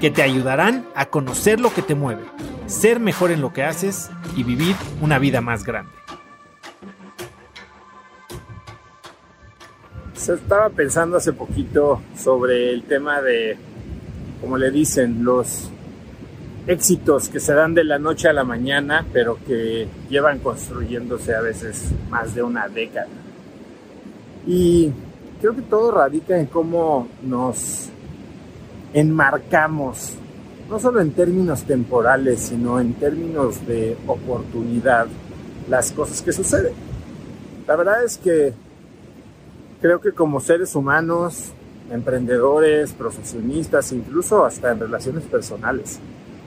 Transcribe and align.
que 0.00 0.10
te 0.10 0.22
ayudarán 0.22 0.84
a 0.94 1.06
conocer 1.06 1.60
lo 1.60 1.72
que 1.72 1.82
te 1.82 1.94
mueve, 1.94 2.22
ser 2.66 3.00
mejor 3.00 3.30
en 3.30 3.40
lo 3.40 3.52
que 3.52 3.62
haces 3.62 4.10
y 4.36 4.42
vivir 4.42 4.76
una 5.00 5.18
vida 5.18 5.40
más 5.40 5.64
grande. 5.64 5.92
Se 10.14 10.34
estaba 10.34 10.68
pensando 10.70 11.16
hace 11.16 11.32
poquito 11.32 12.02
sobre 12.18 12.72
el 12.72 12.82
tema 12.82 13.22
de, 13.22 13.56
como 14.40 14.58
le 14.58 14.70
dicen, 14.70 15.24
los 15.24 15.70
éxitos 16.66 17.28
que 17.28 17.38
se 17.38 17.54
dan 17.54 17.74
de 17.74 17.84
la 17.84 17.98
noche 17.98 18.28
a 18.28 18.32
la 18.32 18.42
mañana, 18.42 19.06
pero 19.12 19.38
que 19.46 19.86
llevan 20.10 20.40
construyéndose 20.40 21.34
a 21.34 21.40
veces 21.40 21.92
más 22.10 22.34
de 22.34 22.42
una 22.42 22.68
década. 22.68 23.08
Y 24.46 24.90
creo 25.40 25.54
que 25.54 25.62
todo 25.62 25.92
radica 25.92 26.38
en 26.38 26.46
cómo 26.46 27.08
nos 27.22 27.90
enmarcamos, 28.92 30.14
no 30.68 30.78
solo 30.78 31.00
en 31.00 31.12
términos 31.12 31.64
temporales, 31.64 32.40
sino 32.40 32.80
en 32.80 32.94
términos 32.94 33.66
de 33.66 33.96
oportunidad, 34.06 35.06
las 35.68 35.92
cosas 35.92 36.22
que 36.22 36.32
suceden. 36.32 36.72
La 37.66 37.76
verdad 37.76 38.04
es 38.04 38.18
que 38.18 38.52
creo 39.80 40.00
que 40.00 40.12
como 40.12 40.40
seres 40.40 40.74
humanos, 40.74 41.52
emprendedores, 41.90 42.92
profesionistas, 42.92 43.92
incluso 43.92 44.44
hasta 44.44 44.72
en 44.72 44.80
relaciones 44.80 45.24
personales, 45.24 45.98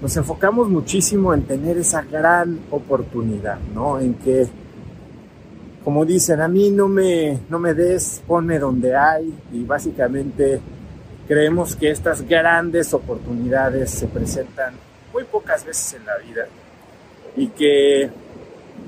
nos 0.00 0.16
enfocamos 0.16 0.68
muchísimo 0.68 1.32
en 1.32 1.42
tener 1.42 1.78
esa 1.78 2.02
gran 2.02 2.58
oportunidad, 2.70 3.58
¿no? 3.72 4.00
En 4.00 4.14
que, 4.14 4.48
como 5.84 6.04
dicen, 6.04 6.40
a 6.40 6.48
mí 6.48 6.70
no 6.70 6.88
me, 6.88 7.38
no 7.48 7.58
me 7.58 7.72
des, 7.72 8.22
ponme 8.26 8.58
donde 8.58 8.96
hay 8.96 9.32
y 9.52 9.62
básicamente 9.64 10.60
creemos 11.26 11.76
que 11.76 11.90
estas 11.90 12.22
grandes 12.22 12.92
oportunidades 12.94 13.90
se 13.90 14.06
presentan 14.06 14.74
muy 15.12 15.24
pocas 15.24 15.64
veces 15.64 15.94
en 15.94 16.06
la 16.06 16.16
vida 16.18 16.46
y 17.36 17.48
que 17.48 18.10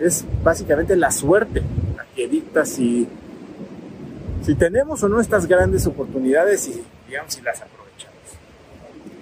es 0.00 0.24
básicamente 0.42 0.96
la 0.96 1.10
suerte 1.10 1.62
la 1.96 2.04
que 2.14 2.28
dicta 2.28 2.64
si, 2.64 3.08
tenemos 4.58 5.02
o 5.02 5.08
no 5.08 5.20
estas 5.20 5.46
grandes 5.46 5.86
oportunidades 5.86 6.68
y 6.68 6.82
digamos 7.08 7.32
si 7.32 7.40
las 7.40 7.62
aprovechamos. 7.62 8.14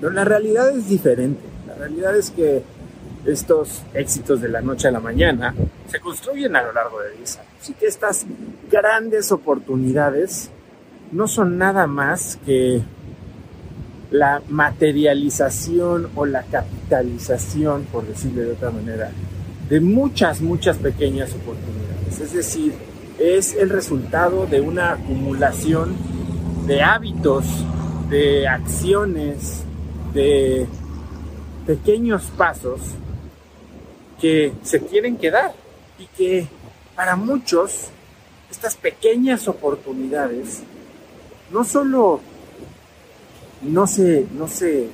Pero 0.00 0.12
la 0.12 0.24
realidad 0.24 0.70
es 0.70 0.88
diferente. 0.88 1.42
La 1.66 1.74
realidad 1.74 2.16
es 2.16 2.30
que 2.30 2.62
estos 3.24 3.82
éxitos 3.94 4.40
de 4.40 4.48
la 4.48 4.60
noche 4.60 4.88
a 4.88 4.90
la 4.90 4.98
mañana 4.98 5.54
se 5.88 6.00
construyen 6.00 6.56
a 6.56 6.62
lo 6.62 6.72
largo 6.72 7.00
de 7.00 7.16
10 7.18 7.38
años. 7.38 7.52
Así 7.60 7.74
que 7.74 7.86
estas 7.86 8.26
grandes 8.68 9.30
oportunidades 9.30 10.50
no 11.12 11.28
son 11.28 11.56
nada 11.56 11.86
más 11.86 12.38
que 12.44 12.82
la 14.12 14.42
materialización 14.48 16.10
o 16.14 16.26
la 16.26 16.42
capitalización, 16.42 17.84
por 17.90 18.06
decirlo 18.06 18.42
de 18.42 18.52
otra 18.52 18.70
manera, 18.70 19.10
de 19.68 19.80
muchas, 19.80 20.40
muchas 20.42 20.76
pequeñas 20.76 21.32
oportunidades. 21.32 22.20
Es 22.20 22.32
decir, 22.34 22.74
es 23.18 23.54
el 23.54 23.70
resultado 23.70 24.46
de 24.46 24.60
una 24.60 24.92
acumulación 24.92 25.96
de 26.66 26.82
hábitos, 26.82 27.46
de 28.10 28.46
acciones, 28.46 29.64
de 30.12 30.66
pequeños 31.66 32.24
pasos 32.36 32.80
que 34.20 34.52
se 34.62 34.80
quieren 34.80 35.16
quedar 35.16 35.54
y 35.98 36.06
que 36.16 36.48
para 36.94 37.16
muchos 37.16 37.88
estas 38.50 38.76
pequeñas 38.76 39.48
oportunidades 39.48 40.62
no 41.50 41.64
solo 41.64 42.20
no 43.62 43.86
se, 43.86 44.26
no 44.32 44.48
se, 44.48 44.88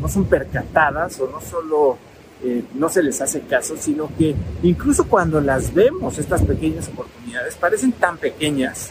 no 0.00 0.08
son 0.08 0.26
percatadas 0.26 1.18
o 1.20 1.28
no 1.28 1.40
solo 1.40 1.98
eh, 2.42 2.62
no 2.74 2.88
se 2.88 3.02
les 3.02 3.20
hace 3.20 3.40
caso, 3.42 3.76
sino 3.76 4.10
que 4.16 4.34
incluso 4.62 5.08
cuando 5.08 5.40
las 5.40 5.74
vemos, 5.74 6.18
estas 6.18 6.42
pequeñas 6.42 6.88
oportunidades, 6.88 7.56
parecen 7.56 7.92
tan 7.92 8.16
pequeñas 8.16 8.90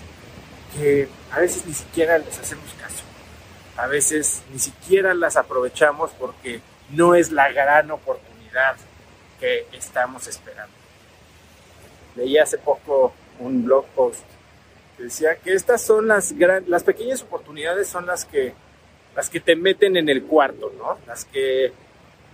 que 0.76 1.08
a 1.32 1.40
veces 1.40 1.66
ni 1.66 1.74
siquiera 1.74 2.18
les 2.18 2.38
hacemos 2.38 2.66
caso. 2.74 3.04
A 3.78 3.88
veces 3.88 4.42
ni 4.52 4.60
siquiera 4.60 5.14
las 5.14 5.38
aprovechamos 5.38 6.12
porque 6.20 6.62
no 6.90 7.16
es 7.16 7.32
la 7.32 7.50
gran 7.52 7.90
oportunidad 7.92 8.76
que 9.40 9.68
estamos 9.72 10.28
esperando. 10.28 10.74
Leí 12.16 12.38
hace 12.38 12.58
poco 12.58 13.14
un 13.40 13.64
blog 13.64 13.86
post 13.96 14.26
que 14.98 15.04
decía 15.04 15.36
que 15.36 15.54
estas 15.54 15.82
son 15.82 16.08
las, 16.08 16.34
las 16.68 16.84
pequeñas 16.84 17.22
oportunidades 17.22 17.88
son 17.88 18.08
las 18.08 18.26
que, 18.26 18.54
las 19.18 19.32
que 19.32 19.40
te 19.40 19.56
meten 19.56 19.98
en 19.98 20.10
el 20.10 20.24
cuarto, 20.26 20.72
¿no? 20.78 21.00
Las 21.08 21.26
que, 21.26 21.74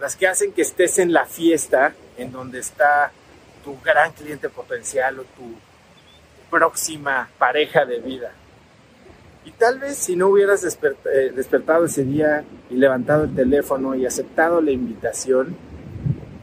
las 0.02 0.18
que 0.18 0.28
hacen 0.28 0.52
que 0.52 0.64
estés 0.64 1.00
en 1.00 1.14
la 1.14 1.26
fiesta 1.26 1.96
en 2.18 2.30
donde 2.34 2.60
está 2.60 3.10
tu 3.64 3.80
gran 3.82 4.12
cliente 4.12 4.50
potencial 4.50 5.20
o 5.20 5.24
tu 5.24 5.56
próxima 6.52 7.30
pareja 7.38 7.86
de 7.86 8.00
vida. 8.00 8.34
Y 9.46 9.52
tal 9.52 9.80
vez 9.80 9.96
si 9.96 10.18
no 10.18 10.28
hubieras 10.28 10.66
eh, 10.66 11.32
despertado 11.34 11.86
ese 11.86 12.04
día 12.04 12.44
y 12.70 12.76
levantado 12.76 13.24
el 13.24 13.34
teléfono 13.34 13.96
y 13.96 14.06
aceptado 14.06 14.60
la 14.60 14.72
invitación, 14.72 15.56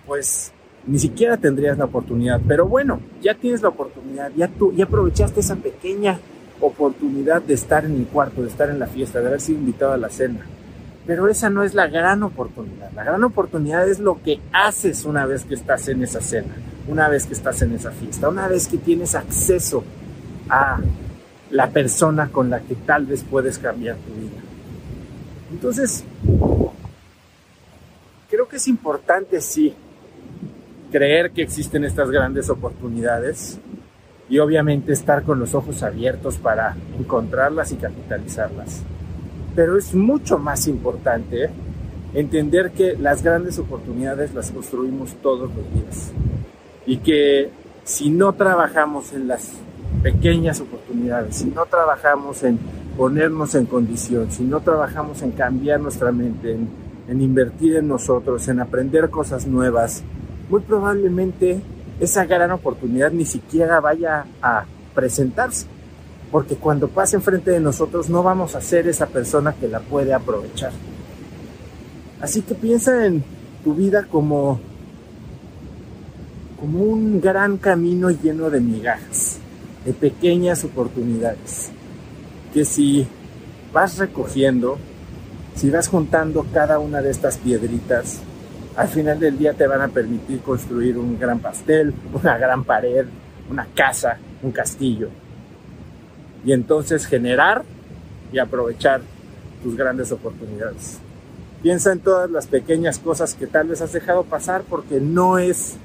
pues 0.06 0.52
ni 0.86 0.98
siquiera 0.98 1.36
tendrías 1.36 1.76
la 1.76 1.84
oportunidad. 1.84 2.40
Pero 2.48 2.66
bueno, 2.66 3.02
ya 3.20 3.34
tienes 3.34 3.60
la 3.60 3.68
oportunidad, 3.68 4.32
ya 4.34 4.48
tú 4.48 4.72
ya 4.72 4.84
aprovechaste 4.84 5.40
esa 5.40 5.56
pequeña 5.56 6.18
oportunidad 6.60 7.42
de 7.42 7.54
estar 7.54 7.84
en 7.84 7.96
el 7.96 8.06
cuarto, 8.06 8.42
de 8.42 8.48
estar 8.48 8.70
en 8.70 8.78
la 8.78 8.86
fiesta, 8.86 9.20
de 9.20 9.28
haber 9.28 9.40
sido 9.40 9.58
invitado 9.58 9.92
a 9.92 9.96
la 9.96 10.08
cena. 10.08 10.46
Pero 11.06 11.28
esa 11.28 11.50
no 11.50 11.62
es 11.62 11.74
la 11.74 11.88
gran 11.88 12.22
oportunidad. 12.22 12.92
La 12.92 13.04
gran 13.04 13.24
oportunidad 13.24 13.88
es 13.88 13.98
lo 13.98 14.22
que 14.22 14.40
haces 14.52 15.04
una 15.04 15.26
vez 15.26 15.44
que 15.44 15.54
estás 15.54 15.88
en 15.88 16.02
esa 16.02 16.20
cena, 16.20 16.54
una 16.88 17.08
vez 17.08 17.26
que 17.26 17.32
estás 17.32 17.62
en 17.62 17.72
esa 17.72 17.90
fiesta, 17.90 18.28
una 18.28 18.48
vez 18.48 18.68
que 18.68 18.78
tienes 18.78 19.14
acceso 19.14 19.82
a 20.48 20.78
la 21.50 21.70
persona 21.70 22.28
con 22.28 22.50
la 22.50 22.60
que 22.60 22.74
tal 22.74 23.06
vez 23.06 23.24
puedes 23.28 23.58
cambiar 23.58 23.96
tu 23.96 24.12
vida. 24.14 24.40
Entonces, 25.50 26.04
creo 28.28 28.46
que 28.48 28.56
es 28.56 28.68
importante, 28.68 29.40
sí, 29.40 29.74
creer 30.92 31.30
que 31.32 31.42
existen 31.42 31.84
estas 31.84 32.10
grandes 32.10 32.50
oportunidades 32.50 33.58
y 34.30 34.38
obviamente 34.38 34.92
estar 34.92 35.24
con 35.24 35.40
los 35.40 35.54
ojos 35.54 35.82
abiertos 35.82 36.38
para 36.38 36.76
encontrarlas 36.98 37.72
y 37.72 37.76
capitalizarlas. 37.76 38.82
Pero 39.56 39.76
es 39.76 39.94
mucho 39.94 40.38
más 40.38 40.68
importante 40.68 41.50
entender 42.14 42.70
que 42.70 42.96
las 42.96 43.22
grandes 43.22 43.58
oportunidades 43.58 44.32
las 44.32 44.52
construimos 44.52 45.14
todos 45.16 45.50
los 45.54 45.74
días 45.74 46.12
y 46.86 46.98
que 46.98 47.50
si 47.84 48.08
no 48.08 48.32
trabajamos 48.32 49.12
en 49.12 49.28
las 49.28 49.52
pequeñas 50.02 50.60
oportunidades, 50.60 51.36
si 51.36 51.46
no 51.46 51.66
trabajamos 51.66 52.42
en 52.44 52.58
ponernos 52.96 53.54
en 53.54 53.66
condición, 53.66 54.30
si 54.30 54.44
no 54.44 54.60
trabajamos 54.60 55.22
en 55.22 55.32
cambiar 55.32 55.80
nuestra 55.80 56.12
mente, 56.12 56.56
en, 57.08 57.20
invertir 57.20 57.76
en 57.76 57.88
nosotros, 57.88 58.46
en 58.48 58.60
aprender 58.60 59.10
cosas 59.10 59.46
nuevas, 59.46 60.02
muy 60.48 60.60
probablemente 60.60 61.60
esa 62.00 62.24
gran 62.24 62.50
oportunidad 62.50 63.12
ni 63.12 63.24
siquiera 63.24 63.78
vaya 63.80 64.26
a 64.42 64.64
presentarse, 64.94 65.66
porque 66.32 66.56
cuando 66.56 66.88
pase 66.88 67.16
enfrente 67.16 67.50
de 67.50 67.60
nosotros 67.60 68.08
no 68.08 68.22
vamos 68.22 68.54
a 68.54 68.60
ser 68.60 68.88
esa 68.88 69.06
persona 69.06 69.52
que 69.52 69.68
la 69.68 69.80
puede 69.80 70.12
aprovechar. 70.12 70.72
Así 72.20 72.42
que 72.42 72.54
piensa 72.54 73.06
en 73.06 73.22
tu 73.62 73.74
vida 73.74 74.06
como 74.10 74.60
como 76.58 76.82
un 76.82 77.22
gran 77.22 77.56
camino 77.56 78.10
lleno 78.10 78.50
de 78.50 78.60
migajas 78.60 79.38
de 79.84 79.94
pequeñas 79.94 80.62
oportunidades 80.62 81.70
que 82.52 82.66
si 82.66 83.06
vas 83.72 83.96
recogiendo, 83.96 84.76
si 85.54 85.70
vas 85.70 85.88
juntando 85.88 86.44
cada 86.52 86.78
una 86.78 87.00
de 87.00 87.10
estas 87.10 87.38
piedritas, 87.38 88.20
al 88.80 88.88
final 88.88 89.20
del 89.20 89.36
día 89.36 89.52
te 89.52 89.66
van 89.66 89.82
a 89.82 89.88
permitir 89.88 90.40
construir 90.40 90.96
un 90.96 91.18
gran 91.18 91.38
pastel, 91.38 91.92
una 92.14 92.38
gran 92.38 92.64
pared, 92.64 93.04
una 93.50 93.66
casa, 93.74 94.16
un 94.42 94.52
castillo. 94.52 95.10
Y 96.46 96.54
entonces 96.54 97.04
generar 97.04 97.62
y 98.32 98.38
aprovechar 98.38 99.02
tus 99.62 99.76
grandes 99.76 100.10
oportunidades. 100.12 100.98
Piensa 101.62 101.92
en 101.92 102.00
todas 102.00 102.30
las 102.30 102.46
pequeñas 102.46 102.98
cosas 102.98 103.34
que 103.34 103.46
tal 103.46 103.68
vez 103.68 103.82
has 103.82 103.92
dejado 103.92 104.24
pasar 104.24 104.62
porque 104.62 104.98
no 104.98 105.36
es 105.36 105.76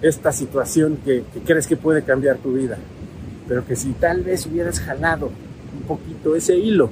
esta 0.00 0.32
situación 0.32 0.96
que, 1.04 1.24
crees 1.44 1.66
que 1.66 1.76
puede 1.76 2.02
cambiar 2.02 2.38
tu 2.38 2.54
vida. 2.54 2.78
Pero 3.46 3.66
que 3.66 3.76
si 3.76 3.92
tal 3.92 4.22
vez 4.22 4.46
hubieras 4.46 4.80
jalado 4.80 5.26
un 5.78 5.82
poquito 5.86 6.36
ese 6.36 6.56
hilo 6.56 6.88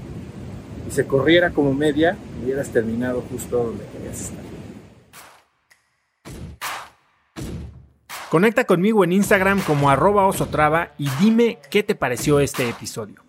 y 0.87 0.93
se 0.93 1.07
corriera 1.07 1.49
como 1.53 1.73
media, 1.73 2.19
hubieras 2.43 2.69
terminado 2.69 3.23
justo 3.31 3.65
donde 3.65 3.85
querías 3.87 4.21
estar. 4.21 4.44
Conecta 8.35 8.65
conmigo 8.65 9.05
en 9.05 9.13
Instagram 9.13 9.61
como 9.61 9.91
arroba 9.91 10.27
osotrava 10.27 10.89
y 10.99 11.09
dime 11.21 11.59
qué 11.71 11.85
te 11.85 11.95
pareció 11.95 12.41
este 12.41 12.69
episodio. 12.69 13.23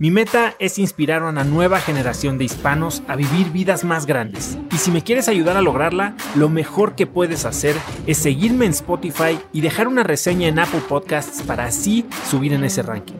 Mi 0.00 0.10
meta 0.10 0.56
es 0.58 0.80
inspirar 0.80 1.22
a 1.22 1.28
una 1.28 1.44
nueva 1.44 1.78
generación 1.78 2.38
de 2.38 2.46
hispanos 2.46 3.04
a 3.06 3.14
vivir 3.14 3.52
vidas 3.52 3.84
más 3.84 4.04
grandes. 4.04 4.58
Y 4.72 4.78
si 4.78 4.90
me 4.90 5.04
quieres 5.04 5.28
ayudar 5.28 5.56
a 5.56 5.62
lograrla, 5.62 6.16
lo 6.34 6.48
mejor 6.48 6.96
que 6.96 7.06
puedes 7.06 7.44
hacer 7.44 7.76
es 8.08 8.18
seguirme 8.18 8.64
en 8.64 8.72
Spotify 8.72 9.38
y 9.52 9.60
dejar 9.60 9.86
una 9.86 10.02
reseña 10.02 10.48
en 10.48 10.58
Apple 10.58 10.82
Podcasts 10.88 11.44
para 11.44 11.66
así 11.66 12.04
subir 12.28 12.52
en 12.52 12.64
ese 12.64 12.82
ranking. 12.82 13.14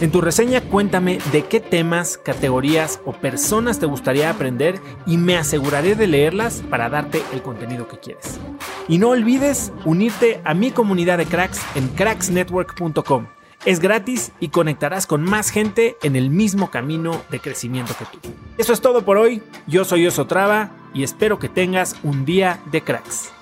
En 0.00 0.12
tu 0.12 0.20
reseña 0.20 0.60
cuéntame 0.60 1.18
de 1.32 1.46
qué 1.46 1.58
temas, 1.58 2.16
categorías 2.16 3.00
o 3.04 3.12
personas 3.12 3.80
te 3.80 3.86
gustaría 3.86 4.30
aprender 4.30 4.78
y 5.04 5.16
me 5.16 5.36
aseguraré 5.36 5.96
de 5.96 6.06
leerlas 6.06 6.62
para 6.70 6.88
darte 6.88 7.20
el 7.32 7.42
contenido 7.42 7.88
que 7.88 7.98
quieres. 7.98 8.38
Y 8.88 8.98
no 8.98 9.10
olvides 9.10 9.72
unirte 9.84 10.40
a 10.44 10.54
mi 10.54 10.70
comunidad 10.70 11.18
de 11.18 11.26
cracks 11.26 11.60
en 11.74 11.88
cracksnetwork.com. 11.88 13.26
Es 13.66 13.78
gratis 13.78 14.32
y 14.40 14.48
conectarás 14.48 15.06
con 15.06 15.22
más 15.22 15.50
gente 15.50 15.96
en 16.02 16.16
el 16.16 16.30
mismo 16.30 16.70
camino 16.70 17.22
de 17.30 17.40
crecimiento 17.40 17.94
que 17.98 18.06
tú. 18.06 18.18
Eso 18.56 18.72
es 18.72 18.80
todo 18.80 19.04
por 19.04 19.18
hoy. 19.18 19.42
Yo 19.66 19.84
soy 19.84 20.06
Oso 20.06 20.26
Traba 20.26 20.70
y 20.94 21.02
espero 21.02 21.38
que 21.38 21.50
tengas 21.50 21.96
un 22.02 22.24
día 22.24 22.60
de 22.70 22.80
cracks. 22.80 23.32